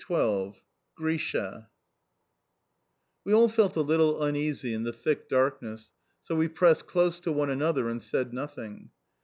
XII 0.07 0.53
GRISHA 0.95 1.69
WE 3.23 3.33
all 3.35 3.47
felt 3.47 3.77
a 3.77 3.81
little 3.81 4.23
uneasy 4.23 4.73
in 4.73 4.81
the 4.81 4.91
thick 4.91 5.29
darkness, 5.29 5.91
so 6.23 6.33
we 6.35 6.47
pressed 6.47 6.87
close 6.87 7.19
to 7.19 7.31
one 7.31 7.51
another 7.51 7.87
and 7.87 8.01
said 8.01 8.33
nothing. 8.33 8.89